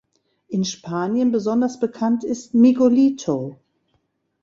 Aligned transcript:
In 0.47 0.63
Spanien 0.65 1.31
besonders 1.31 1.79
bekannt 1.79 2.23
ist 2.23 2.55
Miguelito. 2.55 3.59